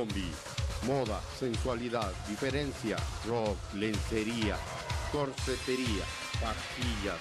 [0.00, 0.32] Zombie,
[0.86, 4.56] moda, sensualidad, diferencia, rock, lencería,
[5.12, 6.04] corsetería,
[6.40, 7.18] pastillas,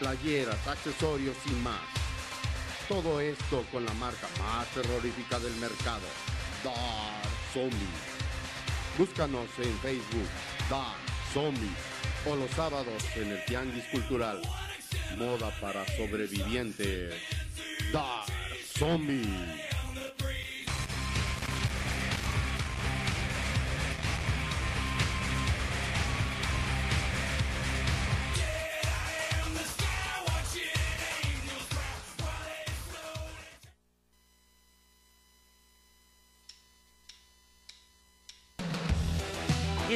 [0.00, 1.80] playeras, accesorios y más.
[2.88, 6.06] Todo esto con la marca más terrorífica del mercado,
[6.64, 7.96] Dark Zombie.
[8.98, 10.28] Búscanos en Facebook,
[10.68, 10.96] Dark
[11.32, 11.76] Zombie,
[12.26, 14.40] o los sábados en el Tianguis Cultural.
[15.16, 17.14] Moda para sobrevivientes,
[17.92, 18.26] Dark
[18.76, 19.75] Zombie.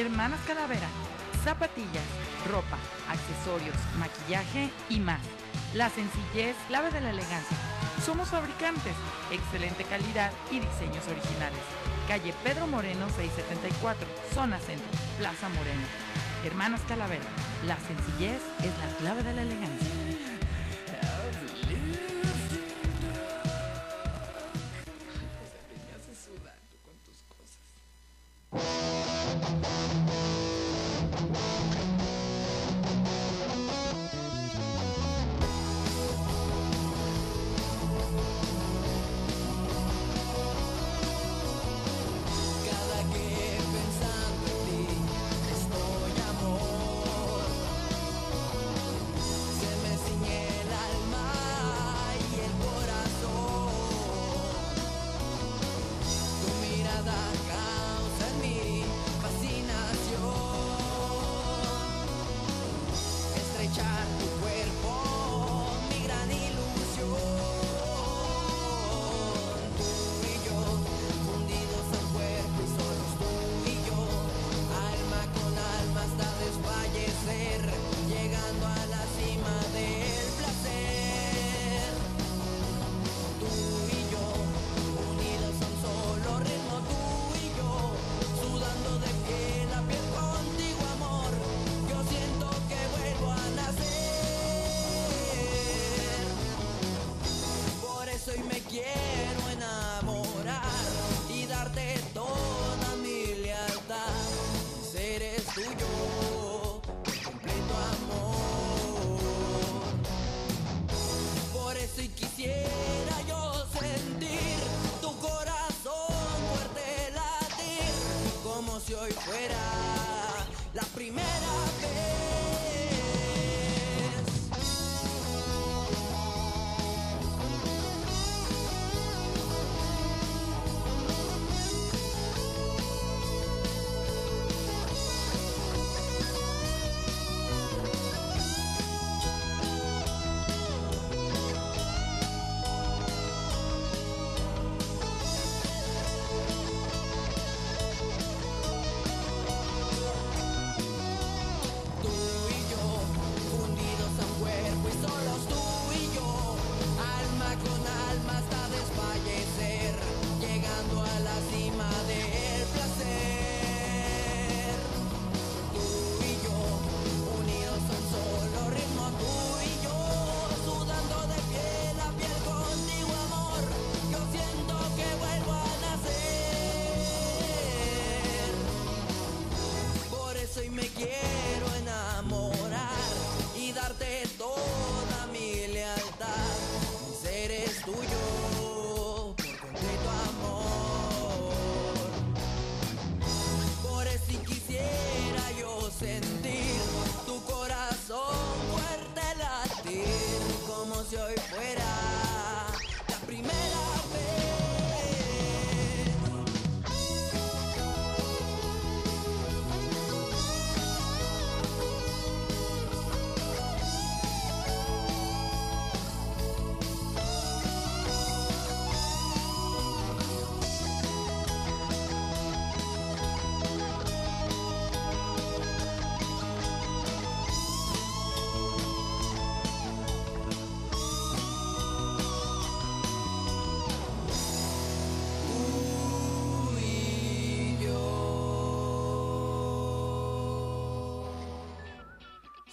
[0.01, 0.87] Hermanas Calavera,
[1.43, 2.03] zapatillas,
[2.49, 5.21] ropa, accesorios, maquillaje y más.
[5.75, 7.55] La sencillez, clave de la elegancia.
[8.03, 8.95] Somos fabricantes,
[9.31, 11.61] excelente calidad y diseños originales.
[12.07, 14.87] Calle Pedro Moreno 674, zona centro,
[15.19, 15.85] Plaza Moreno.
[16.45, 17.29] Hermanas Calavera,
[17.67, 20.00] la sencillez es la clave de la elegancia.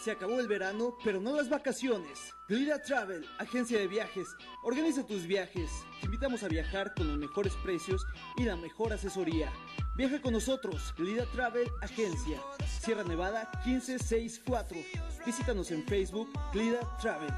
[0.01, 2.33] Se acabó el verano, pero no las vacaciones.
[2.49, 4.29] Glida Travel, agencia de viajes.
[4.63, 5.71] Organiza tus viajes.
[6.01, 8.07] Te invitamos a viajar con los mejores precios
[8.37, 9.53] y la mejor asesoría.
[9.97, 12.41] Viaja con nosotros, Glida Travel Agencia.
[12.81, 14.79] Sierra Nevada 1564.
[15.27, 17.35] Visítanos en Facebook, Glida Travel.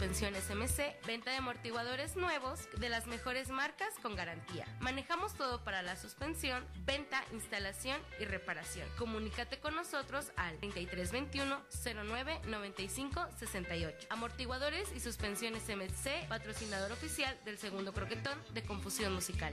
[0.00, 4.64] Suspensiones MC, venta de amortiguadores nuevos de las mejores marcas con garantía.
[4.80, 8.88] Manejamos todo para la suspensión, venta, instalación y reparación.
[8.96, 11.60] Comunícate con nosotros al 3321
[12.06, 14.06] 09 95 68.
[14.08, 19.52] Amortiguadores y suspensiones MC, patrocinador oficial del segundo croquetón de Confusión Musical.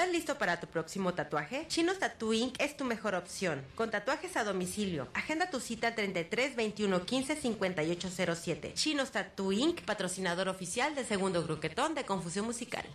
[0.00, 1.66] ¿Estás listo para tu próximo tatuaje?
[1.68, 2.58] Chinos Tattoo Inc.
[2.58, 3.62] es tu mejor opción.
[3.74, 5.08] Con tatuajes a domicilio.
[5.12, 8.72] Agenda tu cita al 33 21 15 5807.
[8.72, 9.82] Chinos Tattoo Inc.
[9.82, 12.86] Patrocinador oficial del segundo gruquetón de Confusión Musical.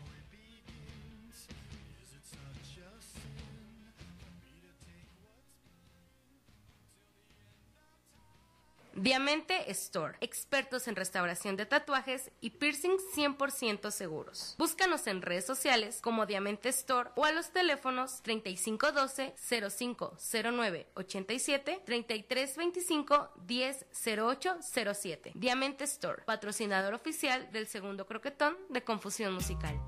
[9.05, 14.55] Diamante Store, expertos en restauración de tatuajes y piercings 100% seguros.
[14.57, 23.29] Búscanos en redes sociales como Diamante Store o a los teléfonos 3512 0509 87 3325
[23.47, 25.33] 100807.
[25.35, 29.79] Diamante Store, patrocinador oficial del segundo croquetón de Confusión Musical.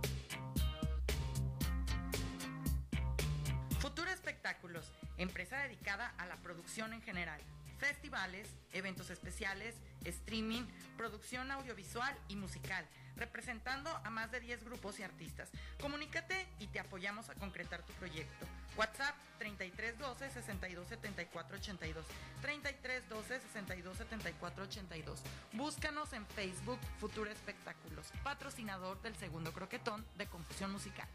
[3.79, 7.41] Futuro Espectáculos, empresa dedicada a la producción en general.
[7.77, 10.63] Festivales, eventos especiales, streaming,
[10.98, 15.50] producción audiovisual y musical, representando a más de 10 grupos y artistas.
[15.79, 18.46] Comunícate y te apoyamos a concretar tu proyecto.
[18.77, 22.05] WhatsApp 3312 6274 82
[22.41, 25.22] 3312 6274 82.
[25.53, 31.07] Búscanos en Facebook Futuro Espectáculos, patrocinador del segundo croquetón de Confusión Musical.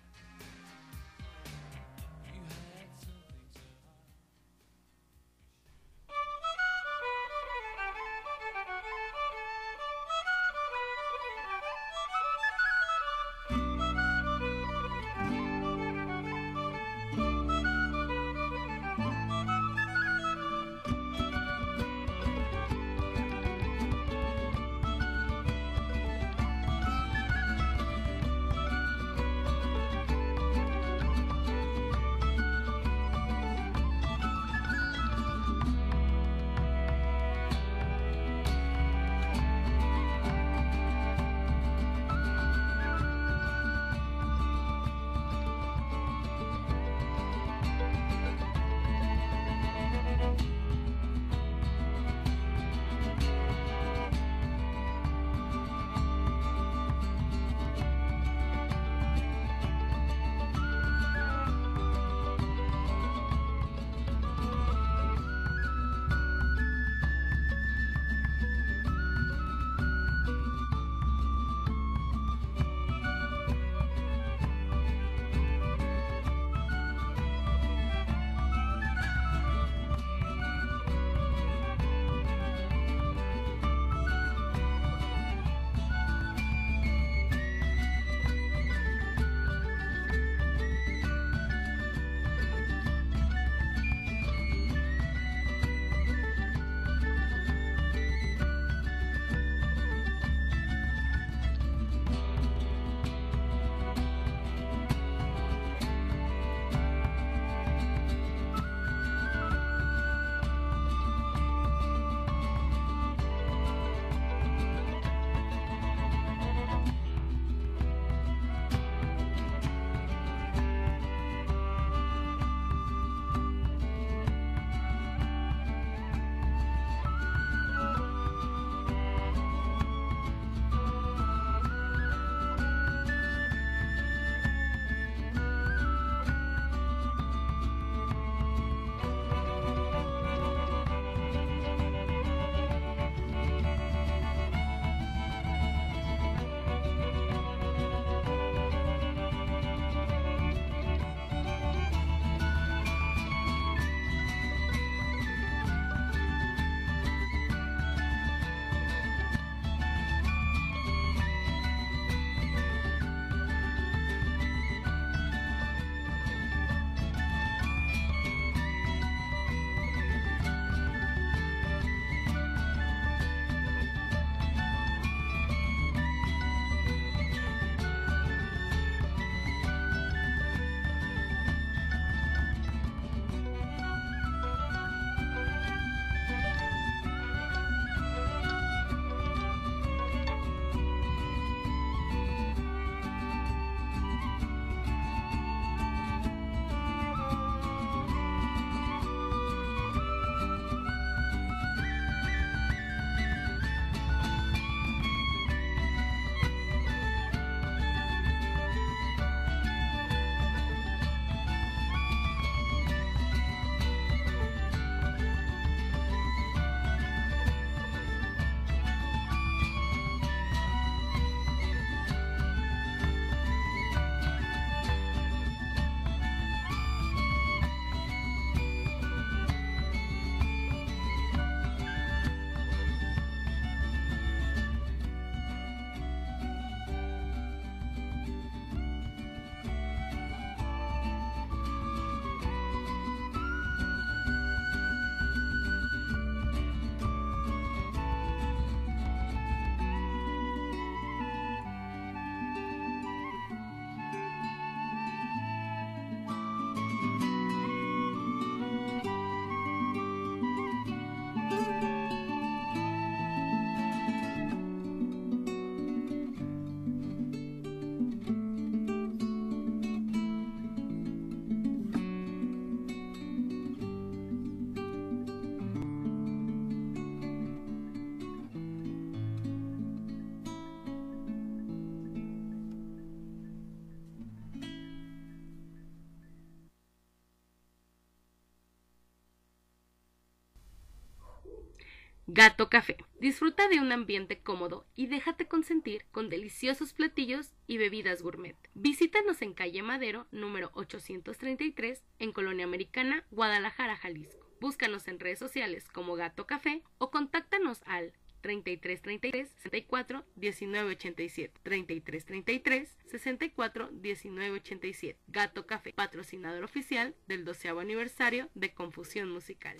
[292.34, 292.96] Gato Café.
[293.20, 298.56] Disfruta de un ambiente cómodo y déjate consentir con deliciosos platillos y bebidas gourmet.
[298.72, 304.48] Visítanos en calle Madero, número 833, en Colonia Americana, Guadalajara, Jalisco.
[304.62, 311.60] Búscanos en redes sociales como Gato Café o contáctanos al 33 33 64 19 87
[311.62, 319.76] 33 33 64 19 87 Gato Café, patrocinador oficial del 12 aniversario de Confusión Musical.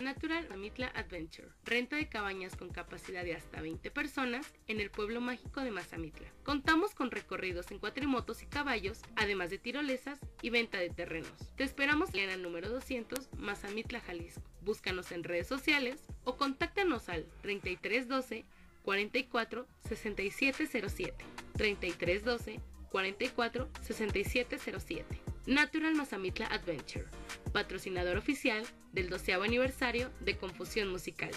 [0.00, 1.48] Natural Mazamitla Adventure.
[1.64, 6.28] Renta de cabañas con capacidad de hasta 20 personas en el pueblo mágico de Mazamitla.
[6.44, 11.32] Contamos con recorridos en cuatrimotos y caballos, además de tirolesas y venta de terrenos.
[11.56, 14.42] Te esperamos en el número 200 Mazamitla, Jalisco.
[14.62, 18.44] Búscanos en redes sociales o contáctanos al 3312
[18.82, 21.24] 44 6707
[21.56, 27.06] 3312 44 6707 Natural Mazamitla Adventure,
[27.54, 31.30] patrocinador oficial del 12 aniversario de Confusión Musical.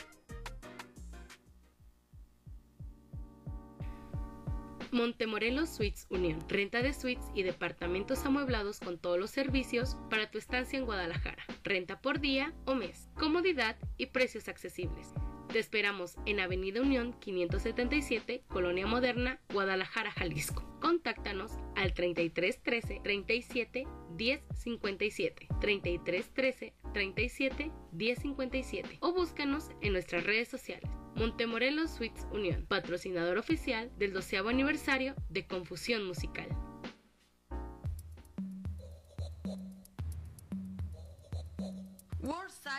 [4.92, 6.44] Montemorelos Suites Unión.
[6.50, 11.46] Renta de suites y departamentos amueblados con todos los servicios para tu estancia en Guadalajara.
[11.64, 13.08] Renta por día o mes.
[13.14, 15.14] Comodidad y precios accesibles.
[15.54, 20.71] Te esperamos en Avenida Unión 577, Colonia Moderna, Guadalajara, Jalisco.
[20.82, 29.94] Contáctanos al 33 13 37 10 57 33 13 37 10 57 o búscanos en
[29.94, 30.90] nuestras redes sociales.
[31.16, 36.48] Montemorelos Suites Unión, patrocinador oficial del 12 aniversario de Confusión Musical.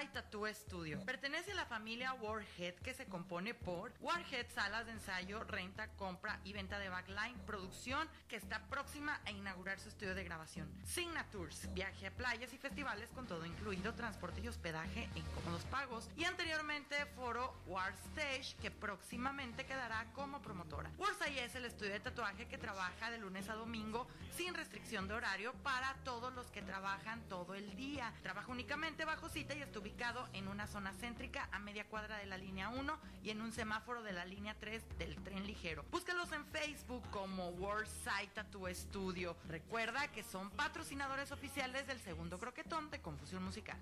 [0.02, 1.04] Wordside Tattoo Studio.
[1.04, 6.40] Pertenece a la familia Warhead que se compone por Warhead Salas de Ensayo, Renta, Compra
[6.44, 10.68] y Venta de Backline, producción que está próxima a inaugurar su estudio de grabación.
[10.84, 16.08] Signatures, viaje a playas y festivales con todo incluido, transporte y hospedaje en cómodos pagos.
[16.16, 20.90] Y anteriormente Foro War Stage que próximamente quedará como promotora.
[20.98, 25.14] Wordside es el estudio de tatuaje que trabaja de lunes a domingo sin restricción de
[25.14, 28.12] horario para todos los que trabajan todo el día.
[28.22, 29.91] Trabaja únicamente bajo cita y está ubicado
[30.32, 34.02] en una zona céntrica a media cuadra de la línea 1 y en un semáforo
[34.02, 35.84] de la línea 3 del tren ligero.
[35.92, 39.36] Búscalos en Facebook como World Site Tattoo Studio.
[39.48, 43.78] Recuerda que son patrocinadores oficiales del segundo croquetón de Confusión Musical.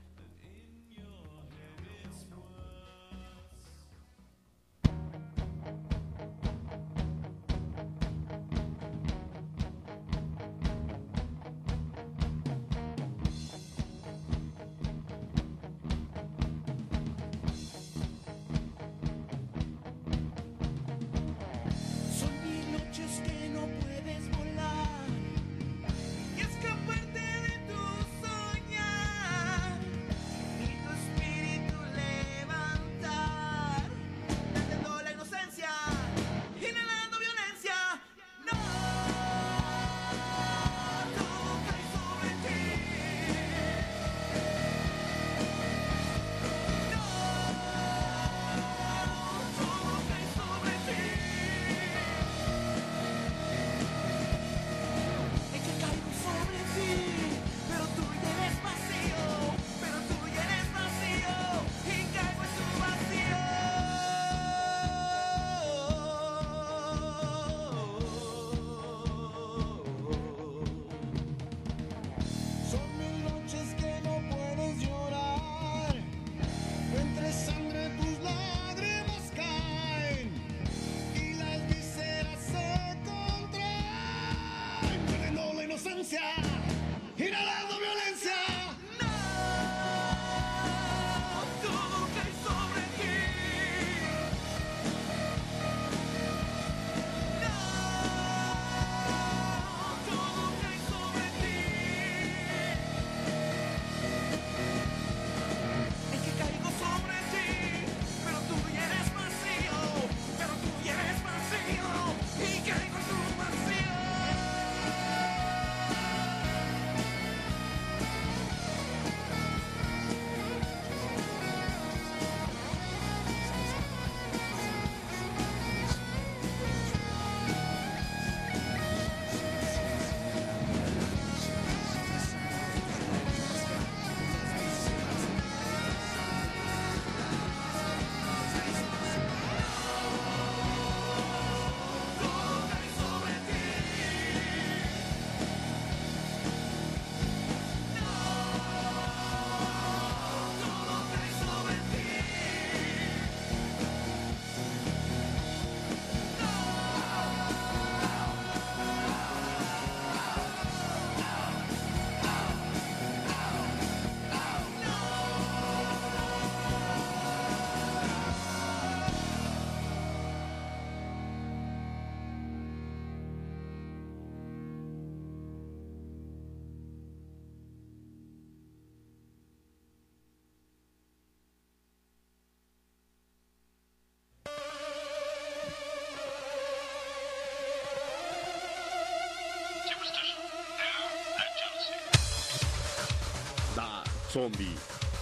[194.41, 194.75] zombie,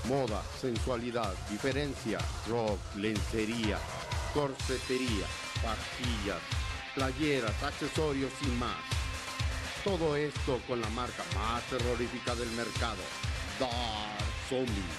[0.06, 3.76] moda, sensualidad, diferencia, rock, lencería,
[4.32, 5.26] corsetería,
[5.60, 6.40] pastillas,
[6.94, 8.76] playeras, accesorios y más.
[9.82, 13.02] Todo esto con la marca más terrorífica del mercado,
[13.58, 14.94] Dark Zombie.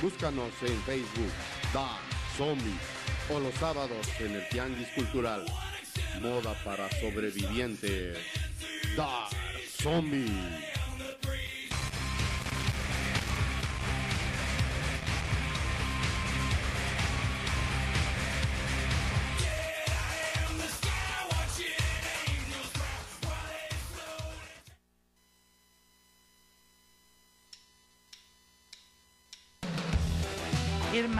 [0.00, 1.32] Búscanos en Facebook,
[1.74, 2.78] Dark Zombie,
[3.32, 5.44] o los sábados en el Tianguis Cultural,
[6.20, 8.18] Moda para Sobrevivientes,
[8.96, 9.34] Dark
[9.82, 10.75] Zombie.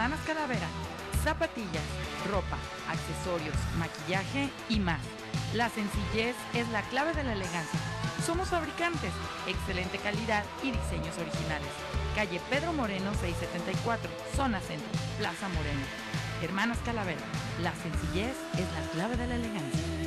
[0.07, 0.67] Hermanas Calavera,
[1.21, 1.83] zapatillas,
[2.31, 2.55] ropa,
[2.87, 5.01] accesorios, maquillaje y más.
[5.53, 7.77] La sencillez es la clave de la elegancia.
[8.25, 9.11] Somos fabricantes,
[9.47, 11.67] excelente calidad y diseños originales.
[12.15, 14.87] Calle Pedro Moreno 674, zona centro,
[15.19, 15.83] Plaza Moreno.
[16.41, 17.19] Hermanas Calavera,
[17.61, 20.06] la sencillez es la clave de la elegancia.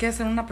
[0.00, 0.46] qué hacer una?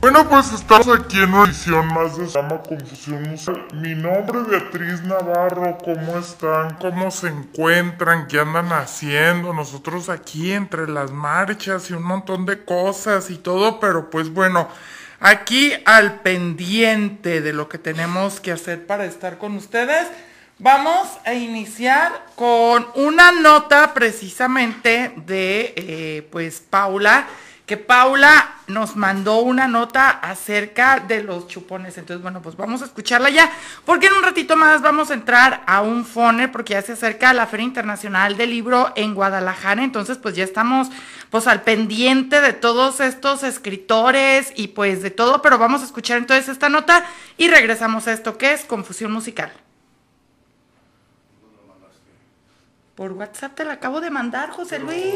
[0.00, 3.66] Bueno, pues estamos aquí en una edición más de Se llama Confusión Musical.
[3.74, 5.76] Mi nombre es Beatriz Navarro.
[5.76, 6.76] ¿Cómo están?
[6.76, 8.26] ¿Cómo se encuentran?
[8.26, 9.52] ¿Qué andan haciendo?
[9.52, 14.68] Nosotros aquí entre las marchas y un montón de cosas y todo, pero pues bueno,
[15.20, 20.08] aquí al pendiente de lo que tenemos que hacer para estar con ustedes.
[20.58, 27.26] Vamos a iniciar con una nota precisamente de eh, pues Paula
[27.70, 31.96] que Paula nos mandó una nota acerca de los chupones.
[31.98, 33.48] Entonces, bueno, pues vamos a escucharla ya,
[33.84, 37.32] porque en un ratito más vamos a entrar a un foner, porque ya se acerca
[37.32, 39.84] la Feria Internacional del Libro en Guadalajara.
[39.84, 40.88] Entonces, pues ya estamos
[41.30, 46.18] pues al pendiente de todos estos escritores y pues de todo, pero vamos a escuchar
[46.18, 47.04] entonces esta nota
[47.36, 49.52] y regresamos a esto que es confusión musical.
[53.00, 55.14] Por WhatsApp te la acabo de mandar, José Luis.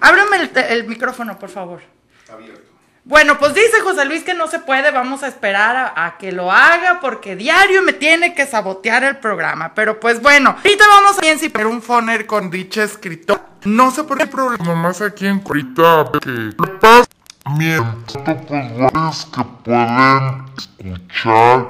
[0.00, 1.80] Ábreme el, el micrófono, por favor.
[2.28, 2.60] Abierto.
[3.04, 6.32] Bueno, pues dice José Luis que no se puede, vamos a esperar a, a, que
[6.32, 9.74] lo haga porque diario me tiene que sabotear el programa.
[9.76, 13.42] Pero pues bueno, ahorita vamos a si un foner con dicha escritor.
[13.64, 14.64] No sé por qué problema.
[14.64, 17.06] Nomás aquí en ahorita que pasa
[17.56, 18.44] mientras
[18.92, 21.68] pues que pueden escuchar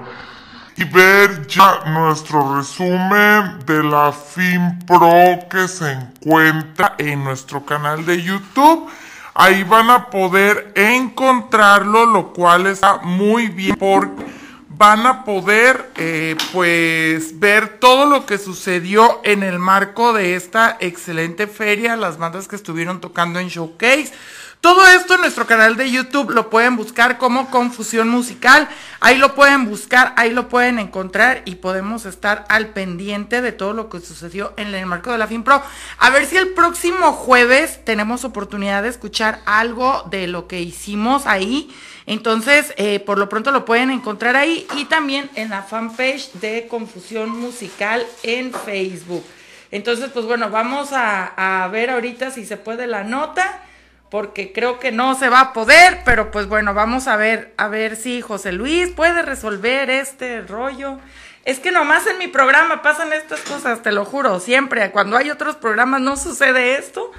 [0.79, 8.23] y ver ya nuestro resumen de la FinPro que se encuentra en nuestro canal de
[8.23, 8.89] YouTube.
[9.35, 14.25] Ahí van a poder encontrarlo, lo cual está muy bien porque
[14.69, 20.77] van a poder eh, pues ver todo lo que sucedió en el marco de esta
[20.79, 24.13] excelente feria, las bandas que estuvieron tocando en Showcase
[24.61, 28.69] todo esto en nuestro canal de YouTube lo pueden buscar como Confusión Musical.
[28.99, 33.73] Ahí lo pueden buscar, ahí lo pueden encontrar y podemos estar al pendiente de todo
[33.73, 35.63] lo que sucedió en el marco de la FinPro.
[35.99, 41.27] A ver si el próximo jueves tenemos oportunidad de escuchar algo de lo que hicimos
[41.27, 41.73] ahí.
[42.07, 46.67] Entonces, eh, por lo pronto lo pueden encontrar ahí y también en la fanpage de
[46.67, 49.25] Confusión Musical en Facebook.
[49.71, 53.63] Entonces, pues bueno, vamos a, a ver ahorita si se puede la nota
[54.11, 57.69] porque creo que no se va a poder, pero pues bueno, vamos a ver, a
[57.69, 60.99] ver si José Luis puede resolver este rollo.
[61.45, 64.91] Es que nomás en mi programa pasan estas cosas, te lo juro, siempre.
[64.91, 67.11] Cuando hay otros programas no sucede esto,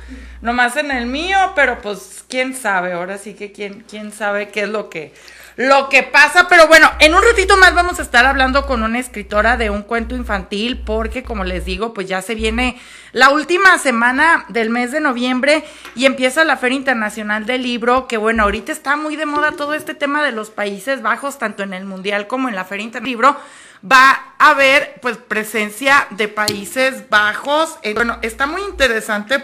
[0.42, 4.62] nomás en el mío, pero pues quién sabe, ahora sí que quién, quién sabe qué
[4.62, 5.14] es lo que,
[5.60, 8.98] lo que pasa, pero bueno, en un ratito más vamos a estar hablando con una
[8.98, 12.80] escritora de un cuento infantil, porque como les digo, pues ya se viene
[13.12, 18.16] la última semana del mes de noviembre y empieza la Feria Internacional del Libro, que
[18.16, 21.74] bueno, ahorita está muy de moda todo este tema de los Países Bajos, tanto en
[21.74, 23.36] el Mundial como en la Feria Internacional del Libro.
[23.84, 27.80] Va a haber pues presencia de Países Bajos.
[27.96, 29.44] Bueno, está muy interesante.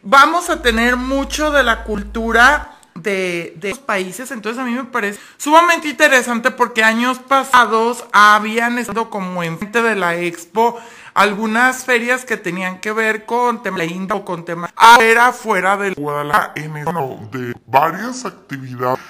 [0.00, 4.30] Vamos a tener mucho de la cultura de, de países.
[4.30, 9.96] Entonces a mí me parece sumamente interesante porque años pasados habían estado como enfrente de
[9.96, 10.78] la expo
[11.14, 15.76] algunas ferias que tenían que ver con tema de India o con tema era fuera
[15.76, 16.84] del Guadalajara en el,
[17.30, 19.00] de varias actividades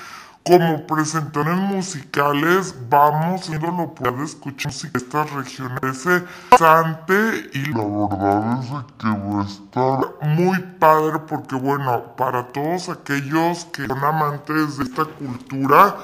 [0.43, 5.81] como presentaciones musicales vamos viendo lo puede escuchar música de estas regiones.
[5.83, 12.47] Ese interesante y la verdad es que va a estar muy padre porque bueno para
[12.49, 15.97] todos aquellos que son amantes de esta cultura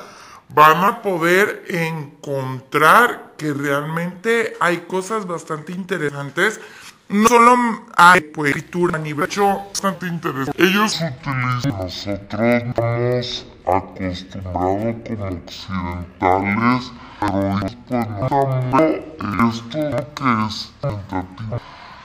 [0.51, 6.61] van a poder encontrar que realmente hay cosas bastante interesantes.
[7.09, 7.57] No solo
[7.96, 10.62] hay pues escritura a nivel hecho bastante interesante.
[10.62, 18.07] Ellos utilizan nosotros acostumbrados como occidentales pero pues no
[18.38, 19.05] también
[19.48, 19.79] esto
[20.14, 21.57] que es tentativo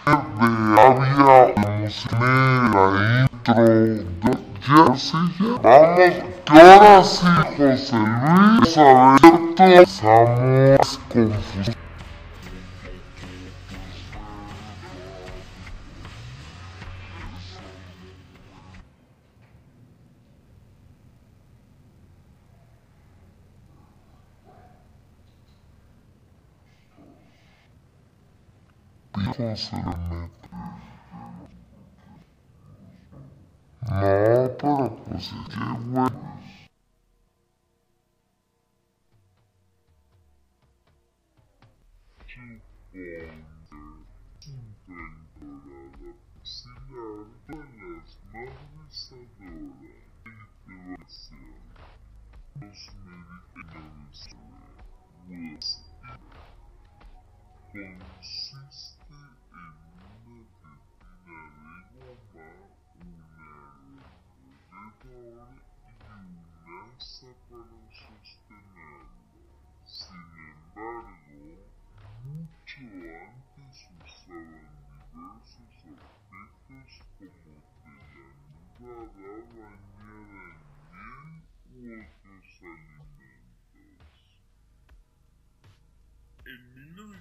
[0.05, 0.47] de
[0.81, 1.69] había la
[3.21, 3.71] intro de
[4.65, 5.13] ya vamos
[5.91, 6.09] que
[6.49, 7.97] ahora sí
[8.57, 8.79] José
[9.55, 11.80] Luis a ver estamos
[29.31, 30.49] confusos Pico se le mete.
[33.81, 34.01] No,
[34.57, 35.55] pero pues es
[42.91, 43.40] que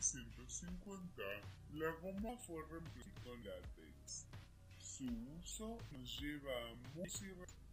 [0.00, 1.22] 1950,
[1.74, 4.24] la goma fue reemplazada con látex.
[4.78, 5.04] Su
[5.38, 7.20] uso nos lleva a muchos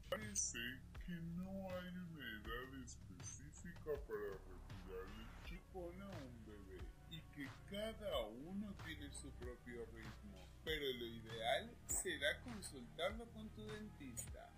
[0.09, 0.59] parece
[1.05, 7.47] que no hay una edad específica para retirar el chupón a un bebé y que
[7.71, 14.49] cada uno tiene su propio ritmo, pero lo ideal será consultarlo con tu dentista.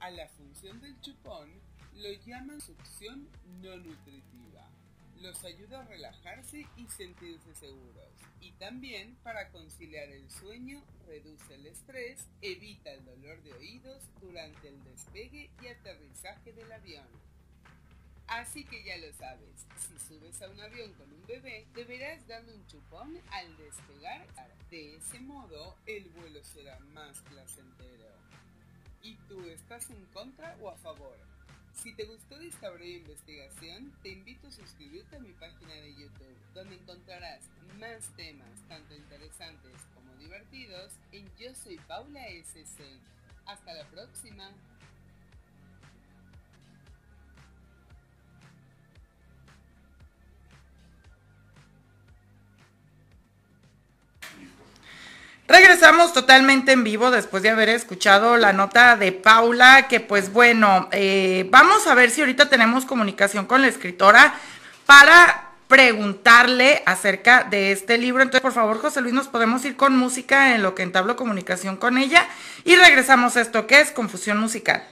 [0.00, 1.60] A la función del chupón
[1.94, 3.28] lo llaman succión
[3.60, 4.68] no nutritiva.
[5.20, 8.10] Los ayuda a relajarse y sentirse seguros.
[8.40, 14.68] Y también para conciliar el sueño, reduce el estrés, evita el dolor de oídos durante
[14.68, 17.06] el despegue y aterrizaje del avión.
[18.26, 22.54] Así que ya lo sabes, si subes a un avión con un bebé, deberás darle
[22.54, 24.26] un chupón al despegar.
[24.70, 28.08] De ese modo, el vuelo será más placentero.
[29.02, 31.31] ¿Y tú estás en contra o a favor?
[31.74, 36.36] Si te gustó esta breve investigación, te invito a suscribirte a mi página de YouTube,
[36.54, 37.40] donde encontrarás
[37.80, 42.82] más temas tanto interesantes como divertidos en Yo Soy Paula SC.
[43.46, 44.52] Hasta la próxima.
[55.82, 60.88] Regresamos totalmente en vivo después de haber escuchado la nota de Paula, que pues bueno,
[60.92, 64.32] eh, vamos a ver si ahorita tenemos comunicación con la escritora
[64.86, 68.22] para preguntarle acerca de este libro.
[68.22, 71.76] Entonces, por favor, José Luis, nos podemos ir con música en lo que entablo comunicación
[71.76, 72.28] con ella
[72.62, 74.84] y regresamos a esto que es confusión musical.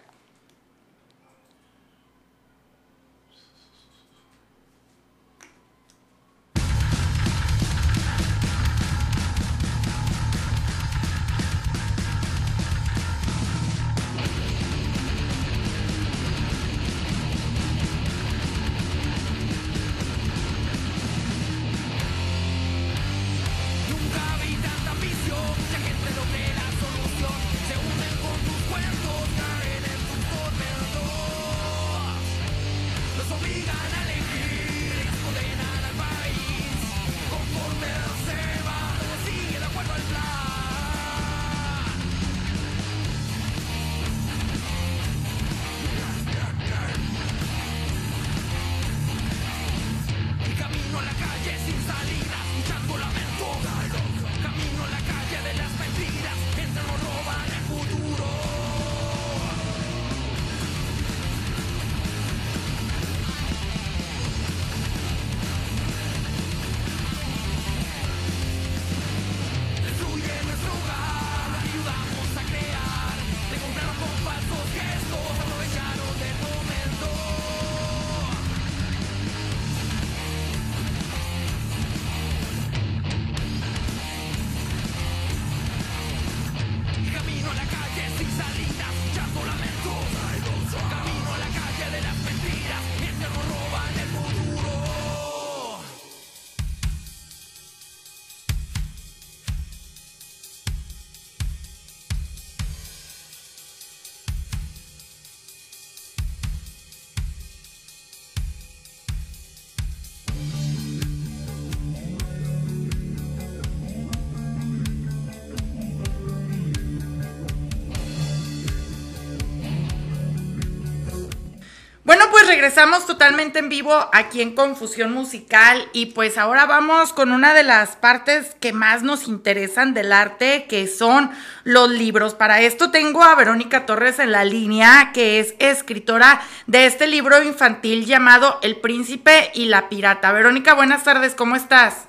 [122.61, 127.62] Regresamos totalmente en vivo aquí en Confusión Musical y pues ahora vamos con una de
[127.62, 131.30] las partes que más nos interesan del arte, que son
[131.64, 132.34] los libros.
[132.34, 137.42] Para esto tengo a Verónica Torres en la línea, que es escritora de este libro
[137.42, 140.30] infantil llamado El Príncipe y la Pirata.
[140.30, 142.08] Verónica, buenas tardes, ¿cómo estás?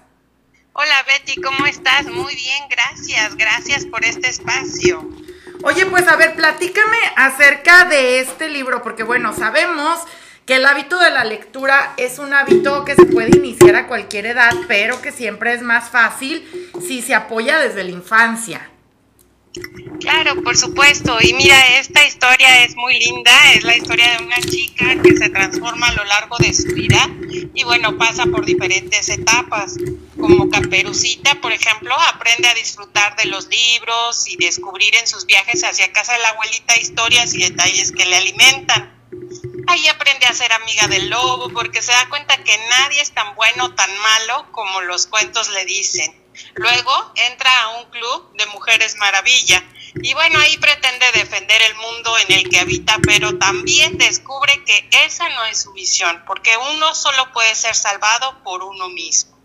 [0.74, 2.08] Hola Betty, ¿cómo estás?
[2.08, 5.10] Muy bien, gracias, gracias por este espacio.
[5.64, 10.02] Oye, pues a ver, platícame acerca de este libro, porque bueno, sabemos
[10.46, 14.26] que el hábito de la lectura es un hábito que se puede iniciar a cualquier
[14.26, 16.46] edad, pero que siempre es más fácil
[16.86, 18.72] si se apoya desde la infancia.
[20.00, 21.18] Claro, por supuesto.
[21.22, 23.32] Y mira, esta historia es muy linda.
[23.54, 27.10] Es la historia de una chica que se transforma a lo largo de su vida
[27.54, 29.76] y bueno, pasa por diferentes etapas.
[30.18, 35.64] Como Caperucita, por ejemplo, aprende a disfrutar de los libros y descubrir en sus viajes
[35.64, 38.92] hacia casa de la abuelita historias y detalles que le alimentan.
[39.68, 43.36] Ahí aprende a ser amiga del lobo porque se da cuenta que nadie es tan
[43.36, 46.20] bueno o tan malo como los cuentos le dicen.
[46.56, 49.64] Luego entra a un club de mujeres maravilla
[49.96, 54.90] y bueno, ahí pretende defender el mundo en el que habita, pero también descubre que
[55.04, 59.38] esa no es su misión, porque uno solo puede ser salvado por uno mismo.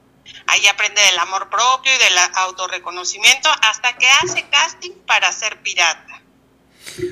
[0.46, 6.15] Ahí aprende del amor propio y del autorreconocimiento hasta que hace casting para ser pirata.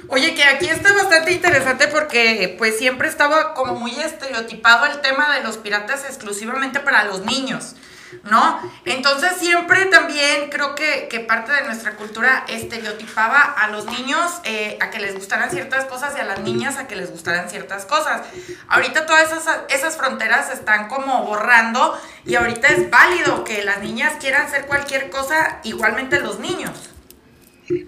[0.08, 5.34] Oye, que aquí está bastante interesante porque pues siempre estaba como muy estereotipado el tema
[5.34, 7.74] de los piratas exclusivamente para los niños.
[8.22, 8.60] ¿no?
[8.84, 14.78] Entonces siempre también creo que, que, parte de nuestra cultura estereotipaba a los niños eh,
[14.80, 17.84] a que les gustaran ciertas cosas y a las niñas a que les gustaran ciertas
[17.86, 18.22] cosas.
[18.68, 23.80] Ahorita todas esas, esas fronteras se están como borrando y ahorita es válido que las
[23.80, 26.93] niñas quieran hacer cualquier cosa, igualmente los niños.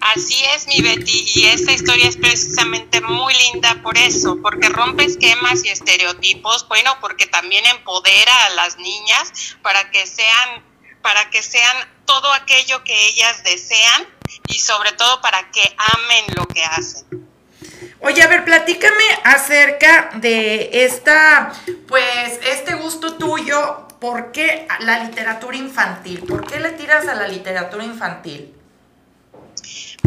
[0.01, 5.05] Así es, mi Betty, y esta historia es precisamente muy linda por eso, porque rompe
[5.05, 10.64] esquemas y estereotipos, bueno, porque también empodera a las niñas para que sean,
[11.03, 14.07] para que sean todo aquello que ellas desean
[14.49, 17.29] y sobre todo para que amen lo que hacen.
[18.01, 21.53] Oye, a ver, platícame acerca de esta,
[21.87, 26.20] pues, este gusto tuyo, ¿por qué la literatura infantil?
[26.20, 28.55] ¿Por qué le tiras a la literatura infantil?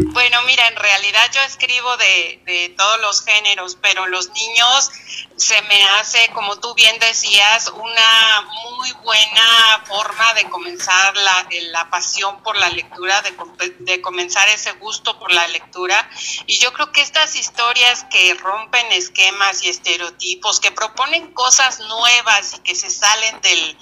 [0.02, 4.90] Bueno, mira, en realidad yo escribo de, de, todos los géneros, pero los niños
[5.36, 11.90] se me hace, como tú bien decías, una muy buena forma de comenzar la, la
[11.90, 13.34] pasión por la lectura, de,
[13.80, 16.10] de, comenzar ese gusto por la lectura.
[16.46, 22.54] Y yo creo que estas historias que rompen esquemas y estereotipos, que proponen cosas nuevas
[22.54, 23.78] y que se salen del,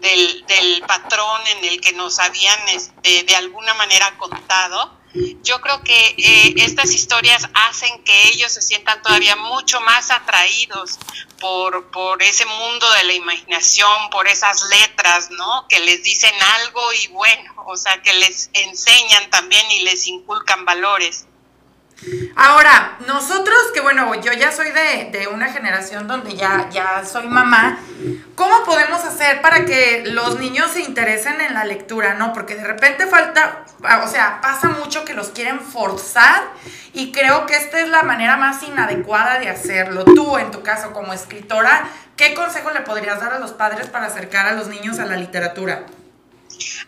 [0.00, 4.99] del, del patrón en el que nos habían este, de alguna manera contado,
[5.42, 10.98] yo creo que eh, estas historias hacen que ellos se sientan todavía mucho más atraídos
[11.40, 15.66] por, por ese mundo de la imaginación, por esas letras, ¿no?
[15.68, 20.64] Que les dicen algo y bueno, o sea, que les enseñan también y les inculcan
[20.64, 21.26] valores.
[22.34, 27.26] Ahora, nosotros, que bueno, yo ya soy de, de, una generación donde ya, ya soy
[27.28, 27.78] mamá,
[28.34, 32.32] ¿cómo podemos hacer para que los niños se interesen en la lectura, no?
[32.32, 33.64] Porque de repente falta,
[34.02, 36.42] o sea, pasa mucho que los quieren forzar
[36.94, 40.04] y creo que esta es la manera más inadecuada de hacerlo.
[40.04, 41.86] Tú, en tu caso, como escritora,
[42.16, 45.16] ¿qué consejo le podrías dar a los padres para acercar a los niños a la
[45.16, 45.84] literatura?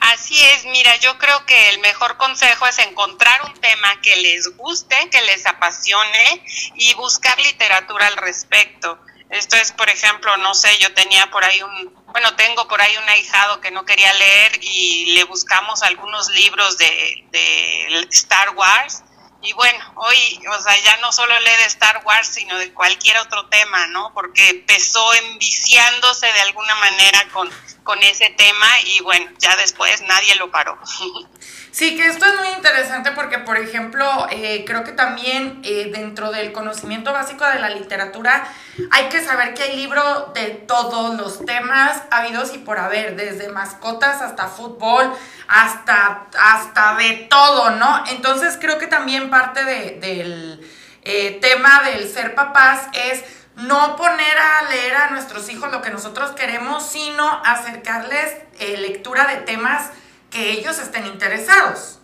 [0.01, 4.57] Así es, mira, yo creo que el mejor consejo es encontrar un tema que les
[4.57, 6.45] guste, que les apasione
[6.75, 8.99] y buscar literatura al respecto.
[9.31, 12.95] Esto es, por ejemplo, no sé, yo tenía por ahí un, bueno, tengo por ahí
[12.99, 19.03] un ahijado que no quería leer y le buscamos algunos libros de, de Star Wars.
[19.43, 23.17] Y bueno, hoy, o sea, ya no solo lee de Star Wars, sino de cualquier
[23.19, 24.13] otro tema, ¿no?
[24.15, 27.51] Porque empezó enviciándose de alguna manera con
[27.83, 30.79] con ese tema y bueno, ya después nadie lo paró.
[31.75, 36.31] Sí, que esto es muy interesante porque, por ejemplo, eh, creo que también eh, dentro
[36.31, 38.47] del conocimiento básico de la literatura
[38.91, 43.49] hay que saber que hay libro de todos los temas habidos y por haber, desde
[43.51, 45.13] mascotas hasta fútbol,
[45.49, 48.05] hasta, hasta de todo, ¿no?
[48.11, 50.71] Entonces creo que también parte de, del
[51.03, 53.23] eh, tema del ser papás es
[53.57, 59.27] no poner a leer a nuestros hijos lo que nosotros queremos, sino acercarles eh, lectura
[59.27, 59.91] de temas
[60.31, 61.99] que ellos estén interesados.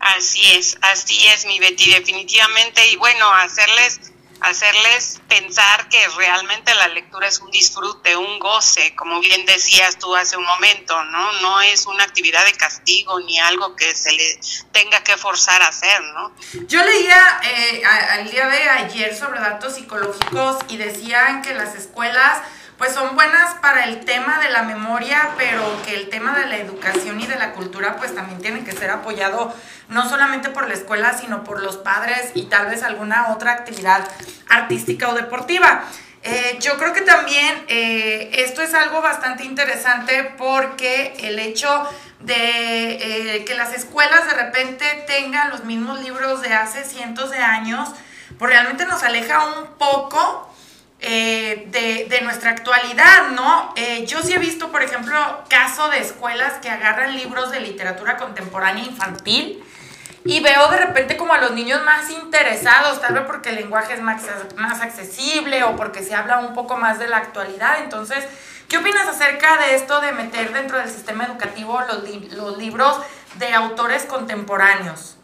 [0.00, 2.90] Así es, así es, mi Betty, definitivamente.
[2.90, 9.20] Y bueno, hacerles hacerles pensar que realmente la lectura es un disfrute, un goce, como
[9.20, 11.32] bien decías tú hace un momento, ¿no?
[11.40, 14.40] No es una actividad de castigo ni algo que se le
[14.72, 16.32] tenga que forzar a hacer, ¿no?
[16.66, 22.42] Yo leía eh, al día de ayer sobre datos psicológicos y decían que las escuelas
[22.80, 26.56] pues son buenas para el tema de la memoria, pero que el tema de la
[26.56, 29.54] educación y de la cultura pues también tiene que ser apoyado
[29.88, 34.08] no solamente por la escuela, sino por los padres y tal vez alguna otra actividad
[34.48, 35.84] artística o deportiva.
[36.22, 41.86] Eh, yo creo que también eh, esto es algo bastante interesante porque el hecho
[42.20, 47.40] de eh, que las escuelas de repente tengan los mismos libros de hace cientos de
[47.40, 47.90] años,
[48.38, 50.49] pues realmente nos aleja un poco
[51.02, 53.72] eh, de, de, nuestra actualidad, ¿no?
[53.74, 55.16] Eh, yo sí he visto, por ejemplo,
[55.48, 59.64] caso de escuelas que agarran libros de literatura contemporánea infantil
[60.24, 63.94] y veo de repente como a los niños más interesados, tal vez porque el lenguaje
[63.94, 64.22] es más,
[64.56, 67.78] más accesible o porque se habla un poco más de la actualidad.
[67.82, 68.26] Entonces,
[68.68, 72.98] ¿qué opinas acerca de esto de meter dentro del sistema educativo los, li los libros
[73.36, 75.16] de autores contemporáneos?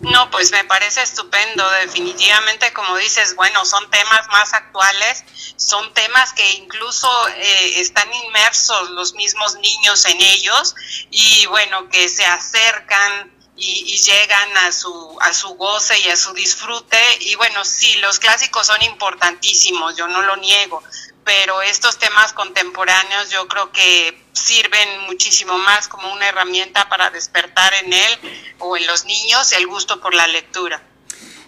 [0.00, 5.24] No, pues me parece estupendo, definitivamente, como dices, bueno, son temas más actuales,
[5.56, 10.74] son temas que incluso eh, están inmersos los mismos niños en ellos
[11.10, 16.16] y bueno, que se acercan y, y, llegan a su, a su goce y a
[16.16, 16.98] su disfrute.
[17.20, 20.82] Y bueno, sí, los clásicos son importantísimos, yo no lo niego,
[21.24, 27.72] pero estos temas contemporáneos yo creo que sirven muchísimo más como una herramienta para despertar
[27.74, 28.18] en él
[28.58, 30.82] o en los niños el gusto por la lectura.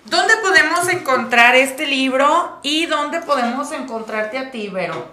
[0.05, 5.11] ¿Dónde podemos encontrar este libro y dónde podemos encontrarte a ti, Vero?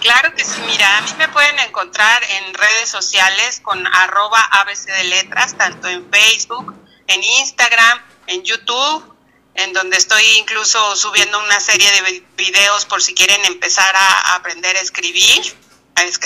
[0.00, 4.86] Claro que sí, mira, a mí me pueden encontrar en redes sociales con arroba ABC
[4.86, 6.74] de letras, tanto en Facebook,
[7.08, 9.15] en Instagram, en YouTube,
[9.56, 14.76] en donde estoy incluso subiendo una serie de videos por si quieren empezar a aprender
[14.76, 15.56] a escribir,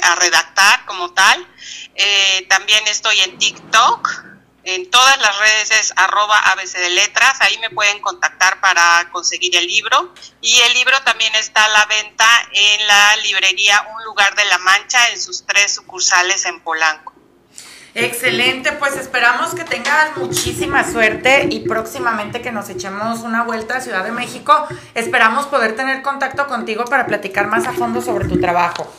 [0.02, 1.46] a, redactar como tal.
[1.94, 4.24] Eh, también estoy en TikTok,
[4.64, 9.56] en todas las redes es arroba ABC de letras, ahí me pueden contactar para conseguir
[9.56, 10.12] el libro.
[10.40, 14.58] Y el libro también está a la venta en la librería Un Lugar de la
[14.58, 17.19] Mancha en sus tres sucursales en Polanco.
[17.94, 23.80] Excelente, pues esperamos que tengas muchísima suerte y próximamente que nos echemos una vuelta a
[23.80, 28.40] Ciudad de México, esperamos poder tener contacto contigo para platicar más a fondo sobre tu
[28.40, 28.92] trabajo.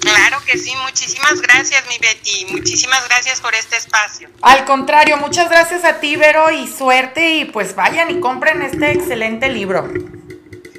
[0.00, 2.46] Claro que sí, muchísimas gracias, mi Betty.
[2.50, 4.28] Muchísimas gracias por este espacio.
[4.42, 7.36] Al contrario, muchas gracias a ti, Vero, y suerte.
[7.36, 9.90] Y pues vayan y compren este excelente libro.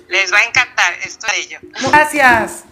[0.10, 1.60] Les va a encantar, esto de ello.
[1.90, 2.66] Gracias.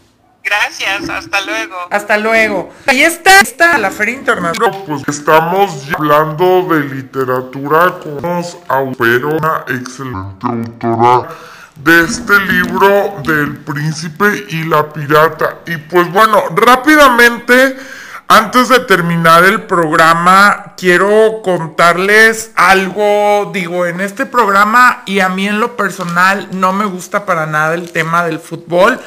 [0.44, 1.76] Gracias, hasta luego.
[1.90, 2.74] Hasta luego.
[2.88, 4.84] Ahí está, está la Feria Internacional.
[4.86, 11.30] Pues estamos hablando de literatura con a una excelente autora
[11.76, 15.60] de este libro del príncipe y la pirata.
[15.66, 17.78] Y pues bueno, rápidamente,
[18.28, 25.48] antes de terminar el programa, quiero contarles algo, digo, en este programa y a mí
[25.48, 29.00] en lo personal no me gusta para nada el tema del fútbol.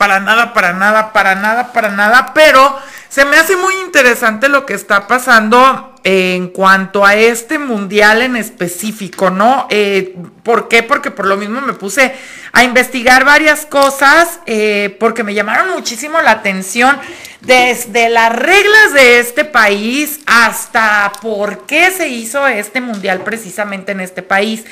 [0.00, 2.74] Para nada, para nada, para nada, para nada, pero
[3.10, 8.34] se me hace muy interesante lo que está pasando en cuanto a este mundial en
[8.34, 9.66] específico, ¿no?
[9.68, 10.82] Eh, ¿Por qué?
[10.82, 12.14] Porque por lo mismo me puse
[12.52, 16.98] a investigar varias cosas eh, porque me llamaron muchísimo la atención
[17.42, 24.00] desde las reglas de este país hasta por qué se hizo este mundial precisamente en
[24.00, 24.64] este país.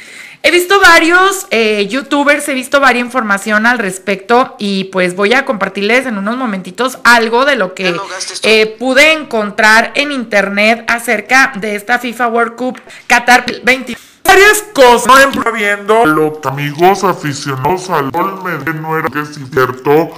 [0.43, 5.45] He visto varios eh, youtubers, he visto varias información al respecto y pues voy a
[5.45, 7.97] compartirles en unos momentitos algo de lo que
[8.43, 15.34] eh, pude encontrar en internet acerca de esta FIFA World Cup Qatar 20 varias cosas.
[15.34, 18.41] No viendo los amigos aficionados al gol
[18.80, 20.11] no era que es cierto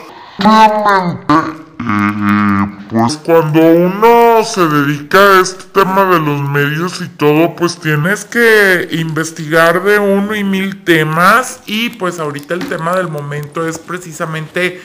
[2.91, 8.24] pues cuando uno se dedica a este tema de los medios y todo, pues tienes
[8.24, 13.78] que investigar de uno y mil temas y pues ahorita el tema del momento es
[13.78, 14.83] precisamente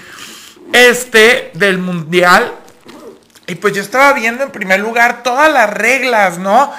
[0.73, 2.53] este del mundial.
[3.47, 6.71] Y pues yo estaba viendo en primer lugar todas las reglas, ¿no?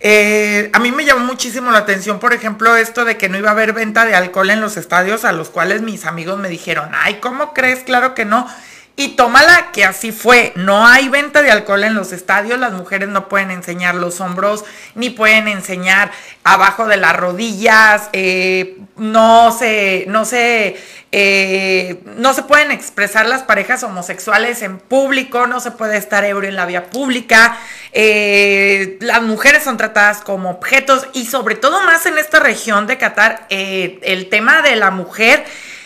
[0.00, 3.50] Eh, a mí me llamó muchísimo la atención, por ejemplo, esto de que no iba
[3.50, 6.90] a haber venta de alcohol en los estadios, a los cuales mis amigos me dijeron,
[6.94, 7.80] ay, ¿cómo crees?
[7.80, 8.46] Claro que no.
[8.96, 10.52] Y tómala que así fue.
[10.54, 12.60] No hay venta de alcohol en los estadios.
[12.60, 14.64] Las mujeres no pueden enseñar los hombros,
[14.94, 16.12] ni pueden enseñar
[16.44, 18.08] abajo de las rodillas.
[18.12, 20.76] Eh, no se, no se,
[21.10, 25.48] eh, no se pueden expresar las parejas homosexuales en público.
[25.48, 27.58] No se puede estar ebrio en la vía pública.
[27.90, 32.96] Eh, las mujeres son tratadas como objetos y sobre todo más en esta región de
[32.96, 35.44] Qatar, el tema de la mujer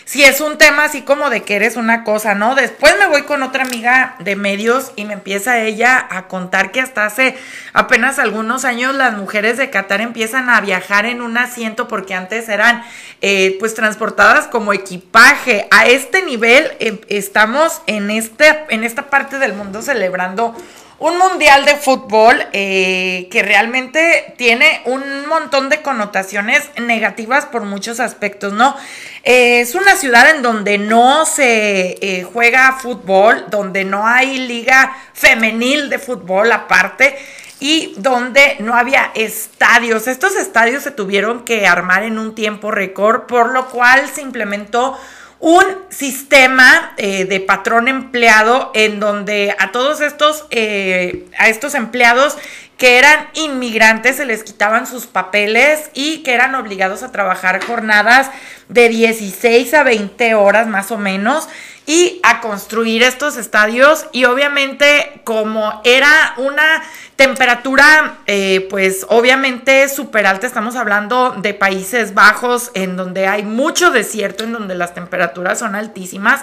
[0.09, 2.55] si es un tema así como de que eres una cosa, ¿no?
[2.55, 6.81] Después me voy con otra amiga de medios y me empieza ella a contar que
[6.81, 7.37] hasta hace
[7.73, 12.49] apenas algunos años las mujeres de Qatar empiezan a viajar en un asiento porque antes
[12.49, 12.83] eran
[13.21, 15.67] eh, pues transportadas como equipaje.
[15.69, 20.55] A este nivel em, estamos en, este, en esta parte del mundo celebrando
[20.99, 27.99] un mundial de fútbol eh, que realmente tiene un montón de connotaciones negativas por muchos
[28.01, 28.75] aspectos, ¿no?
[29.23, 34.95] Eh, es una ciudad en donde no se eh, juega fútbol, donde no hay liga
[35.13, 37.17] femenil de fútbol aparte
[37.61, 40.07] y donde no había estadios.
[40.07, 44.97] Estos estadios se tuvieron que armar en un tiempo récord, por lo cual se implementó
[45.39, 52.37] un sistema eh, de patrón empleado en donde a todos estos, eh, a estos empleados
[52.77, 58.31] que eran inmigrantes se les quitaban sus papeles y que eran obligados a trabajar jornadas
[58.69, 61.49] de 16 a 20 horas más o menos
[61.85, 64.05] y a construir estos estadios.
[64.13, 66.83] Y obviamente como era una
[67.19, 73.91] temperatura eh, pues obviamente súper alta, estamos hablando de Países Bajos en donde hay mucho
[73.91, 76.39] desierto, en donde las temperaturas son altísimas,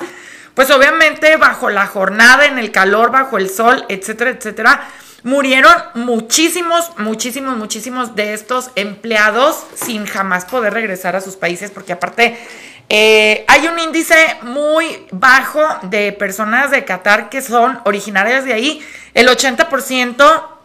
[0.52, 4.86] pues obviamente bajo la jornada, en el calor, bajo el sol, etcétera, etcétera,
[5.22, 11.94] murieron muchísimos, muchísimos, muchísimos de estos empleados sin jamás poder regresar a sus países, porque
[11.94, 12.36] aparte
[12.90, 18.86] eh, hay un índice muy bajo de personas de Qatar que son originarias de ahí.
[19.14, 20.55] El 80%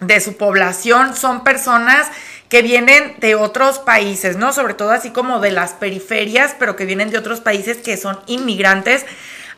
[0.00, 2.08] de su población son personas
[2.48, 4.52] que vienen de otros países, ¿no?
[4.52, 8.18] Sobre todo así como de las periferias, pero que vienen de otros países que son
[8.26, 9.06] inmigrantes.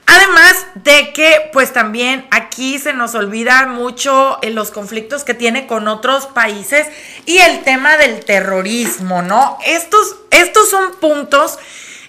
[0.04, 5.66] Además de que, pues también aquí se nos olvida mucho en los conflictos que tiene
[5.66, 6.86] con otros países
[7.24, 9.58] y el tema del terrorismo, ¿no?
[9.64, 11.58] Estos, estos son puntos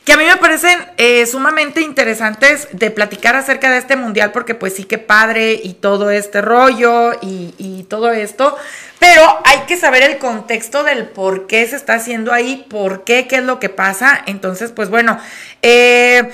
[0.03, 4.53] que a mí me parecen eh, sumamente interesantes de platicar acerca de este mundial, porque
[4.53, 8.57] pues sí que padre y todo este rollo y, y todo esto,
[8.99, 13.27] pero hay que saber el contexto del por qué se está haciendo ahí, por qué,
[13.27, 14.21] qué es lo que pasa.
[14.25, 15.19] Entonces, pues bueno,
[15.61, 16.31] eh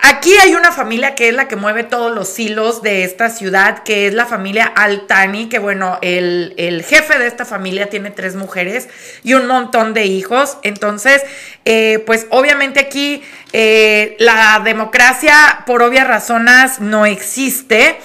[0.00, 3.82] Aquí hay una familia que es la que mueve todos los hilos de esta ciudad,
[3.82, 8.34] que es la familia Altani, que bueno, el, el jefe de esta familia tiene tres
[8.34, 8.88] mujeres
[9.22, 10.56] y un montón de hijos.
[10.62, 11.22] Entonces,
[11.66, 13.22] eh, pues obviamente aquí
[13.52, 17.98] eh, la democracia, por obvias razones, no existe.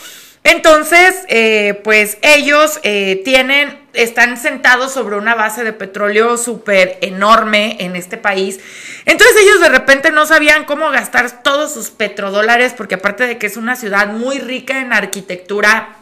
[0.43, 7.95] Entonces, eh, pues ellos tienen, están sentados sobre una base de petróleo súper enorme en
[7.95, 8.59] este país.
[9.05, 13.47] Entonces ellos de repente no sabían cómo gastar todos sus petrodólares, porque aparte de que
[13.47, 15.95] es una ciudad muy rica en arquitectura,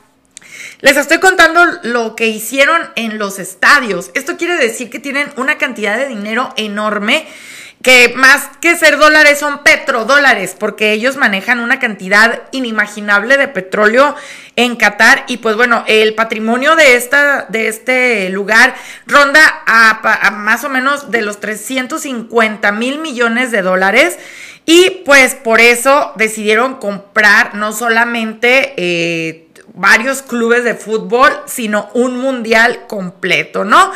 [0.81, 4.11] les estoy contando lo que hicieron en los estadios.
[4.13, 7.25] Esto quiere decir que tienen una cantidad de dinero enorme
[7.81, 14.15] que más que ser dólares son petrodólares, porque ellos manejan una cantidad inimaginable de petróleo
[14.55, 15.25] en Qatar.
[15.27, 21.11] Y pues bueno, el patrimonio de, esta, de este lugar ronda a, más o menos
[21.11, 24.17] de los 350 mil millones de dólares.
[24.65, 32.17] Y pues por eso decidieron comprar no solamente eh, varios clubes de fútbol, sino un
[32.17, 33.91] mundial completo, ¿no?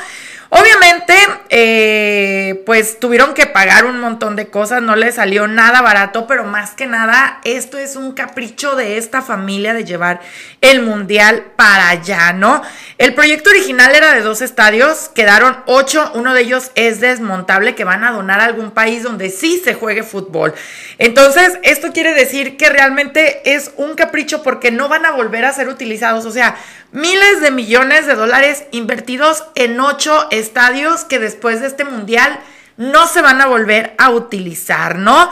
[0.51, 1.13] Obviamente,
[1.49, 6.43] eh, pues tuvieron que pagar un montón de cosas, no les salió nada barato, pero
[6.43, 10.21] más que nada, esto es un capricho de esta familia de llevar
[10.61, 12.63] el mundial para allá, ¿no?
[12.97, 17.83] El proyecto original era de dos estadios, quedaron ocho, uno de ellos es desmontable que
[17.83, 20.55] van a donar a algún país donde sí se juegue fútbol.
[20.97, 25.53] Entonces, esto quiere decir que realmente es un capricho porque no van a volver a
[25.53, 26.55] ser utilizados, o sea,
[26.91, 32.39] miles de millones de dólares invertidos en ocho estadios que después de este mundial
[32.77, 35.29] no se van a volver a utilizar, ¿no?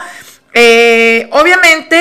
[0.52, 1.98] Eh, obviamente,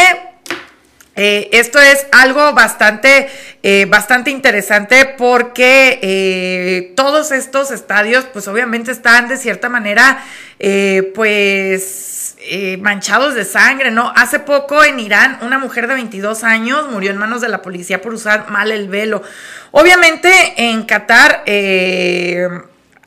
[1.15, 3.29] eh, esto es algo bastante,
[3.63, 10.23] eh, bastante interesante porque todos estos estadios, pues obviamente están de cierta manera,
[11.15, 12.16] pues
[12.79, 14.11] manchados de sangre, ¿no?
[14.15, 18.01] Hace poco en Irán una mujer de 22 años murió en manos de la policía
[18.01, 19.21] por usar mal el velo.
[19.71, 21.43] Obviamente en Qatar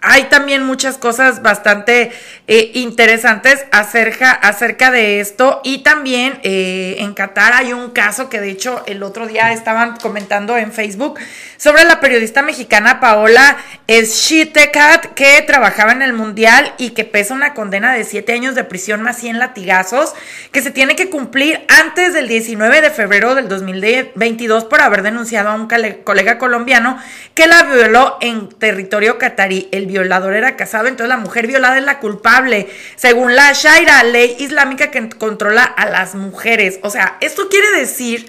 [0.02, 2.12] hay también muchas cosas bastante
[2.46, 8.50] eh, interesantes acerca, de esto y también eh, en Qatar hay un caso que de
[8.50, 11.18] hecho el otro día estaban comentando en Facebook
[11.56, 17.52] sobre la periodista mexicana Paola Schitekat que trabajaba en el Mundial y que pesa una
[17.52, 20.14] condena de 7 años de prisión más 100 latigazos
[20.52, 25.50] que se tiene que cumplir antes del 19 de febrero del 2022 por haber denunciado
[25.50, 25.68] a un
[26.04, 26.98] colega colombiano
[27.34, 29.68] que la violó en territorio catarí.
[29.72, 34.36] El violador era casado, entonces la mujer violada es la culpable, según la Shaira, ley
[34.38, 36.78] islámica que controla a las mujeres.
[36.82, 38.26] O sea, esto quiere decir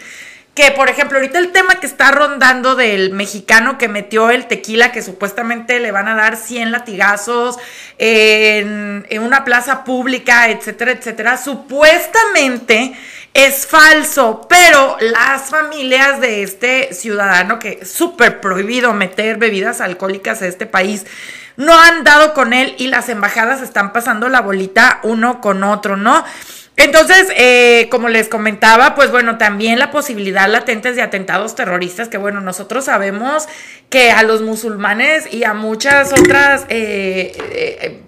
[0.53, 4.91] que, por ejemplo, ahorita el tema que está rondando del mexicano que metió el tequila,
[4.91, 7.57] que supuestamente le van a dar 100 latigazos
[7.97, 12.93] en, en una plaza pública, etcétera, etcétera, supuestamente
[13.34, 20.41] es falso, pero las familias de este ciudadano que es súper prohibido meter bebidas alcohólicas
[20.41, 21.05] a este país,
[21.57, 25.97] no han dado con él y las embajadas están pasando la bolita uno con otro,
[25.97, 26.23] ¿no?
[26.77, 32.17] Entonces, eh, como les comentaba, pues bueno, también la posibilidad latente de atentados terroristas, que
[32.17, 33.47] bueno, nosotros sabemos
[33.89, 38.01] que a los musulmanes y a muchas otras eh, eh,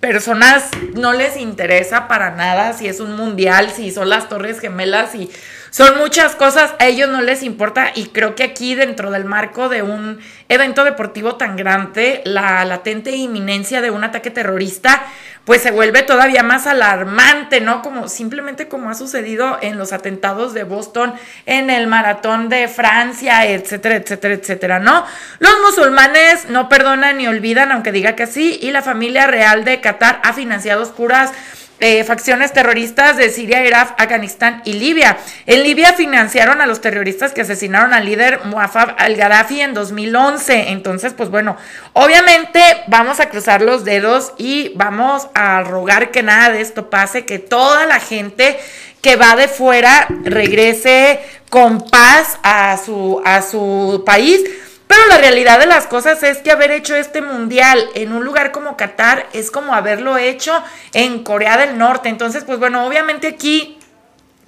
[0.00, 5.14] personas no les interesa para nada si es un mundial, si son las Torres Gemelas
[5.14, 5.30] y
[5.70, 7.92] son muchas cosas, a ellos no les importa.
[7.94, 10.18] Y creo que aquí dentro del marco de un
[10.48, 15.04] evento deportivo tan grande, la latente inminencia de un ataque terrorista,
[15.46, 17.80] pues se vuelve todavía más alarmante, ¿no?
[17.80, 21.14] Como simplemente como ha sucedido en los atentados de Boston,
[21.46, 25.06] en el maratón de Francia, etcétera, etcétera, etcétera, ¿no?
[25.38, 29.80] Los musulmanes no perdonan ni olvidan, aunque diga que sí, y la familia real de
[29.80, 31.30] Qatar ha financiado oscuras
[31.78, 35.18] eh, facciones terroristas de Siria, Irak, Afganistán y Libia.
[35.44, 40.70] En Libia financiaron a los terroristas que asesinaron al líder Muaffar al-Gaddafi en 2011.
[40.70, 41.56] Entonces, pues bueno,
[41.92, 47.26] obviamente vamos a cruzar los dedos y vamos a rogar que nada de esto pase,
[47.26, 48.58] que toda la gente
[49.02, 51.20] que va de fuera regrese
[51.50, 54.40] con paz a su, a su país
[54.86, 58.52] pero la realidad de las cosas es que haber hecho este mundial en un lugar
[58.52, 60.62] como Qatar es como haberlo hecho
[60.92, 62.08] en Corea del Norte.
[62.08, 63.78] Entonces, pues bueno, obviamente aquí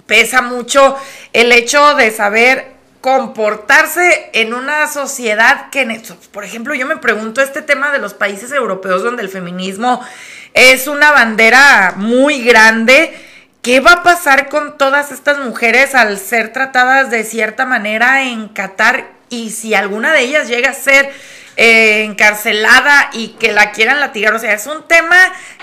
[0.05, 0.97] pesa mucho
[1.33, 7.61] el hecho de saber comportarse en una sociedad que, por ejemplo, yo me pregunto este
[7.61, 10.01] tema de los países europeos donde el feminismo
[10.53, 13.13] es una bandera muy grande.
[13.61, 18.47] ¿Qué va a pasar con todas estas mujeres al ser tratadas de cierta manera en
[18.49, 19.18] Qatar?
[19.29, 21.11] Y si alguna de ellas llega a ser
[21.57, 25.17] eh, encarcelada y que la quieran latigar, o sea, es un tema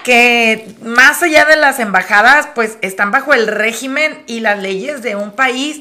[0.05, 5.17] que más allá de las embajadas, pues están bajo el régimen y las leyes de
[5.17, 5.81] un país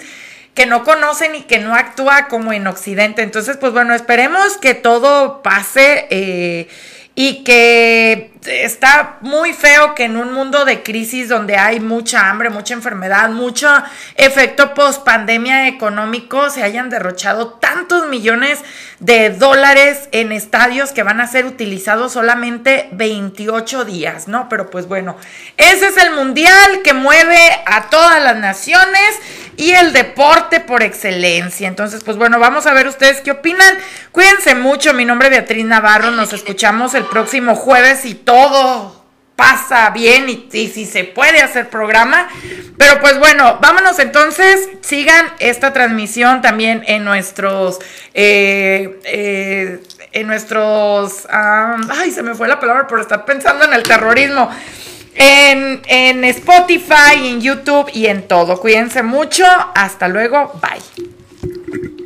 [0.54, 3.24] que no conocen y que no actúa como en Occidente.
[3.24, 6.08] Entonces, pues bueno, esperemos que todo pase.
[6.10, 6.68] Eh,
[7.16, 12.50] y que está muy feo que en un mundo de crisis donde hay mucha hambre,
[12.50, 13.68] mucha enfermedad, mucho
[14.16, 18.60] efecto post pandemia económico, se hayan derrochado tantos millones
[19.00, 24.48] de dólares en estadios que van a ser utilizados solamente 28 días, ¿no?
[24.50, 25.18] Pero pues bueno,
[25.58, 29.02] ese es el mundial que mueve a todas las naciones
[29.58, 31.68] y el deporte por excelencia.
[31.68, 33.78] Entonces, pues bueno, vamos a ver ustedes qué opinan.
[34.12, 39.90] Cuídense mucho, mi nombre es Beatriz Navarro, nos escuchamos el próximo jueves y todo pasa
[39.90, 42.28] bien y, si se puede hacer programa.
[42.78, 47.80] Pero pues bueno, vámonos entonces, sigan esta transmisión también en nuestros,
[48.14, 53.84] eh, eh, en nuestros, ay, se me fue la palabra por estar pensando en el
[53.84, 54.50] terrorismo.
[55.18, 58.60] En, en Spotify, en YouTube y en todo.
[58.60, 59.46] Cuídense mucho.
[59.74, 60.60] Hasta luego.
[60.62, 62.05] Bye.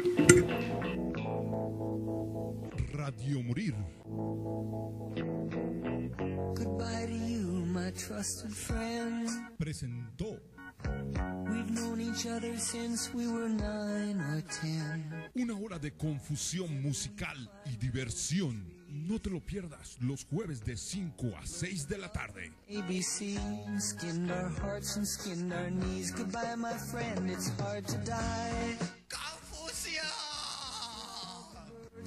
[15.36, 18.63] Una hora de confusión musical y diversión.
[18.89, 22.51] No te lo pierdas los jueves de 5 a 6 de la tarde.
[22.70, 23.38] ABC
[23.80, 26.11] skinned our hearts and skinned our knees.
[26.11, 28.78] Goodbye, my friend, it's hard to die.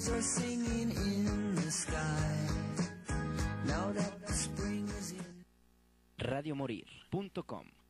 [0.02, 2.36] Birds are singing in the sky.
[3.66, 5.44] Now that the spring is in.
[6.18, 7.81] Radiomorir.com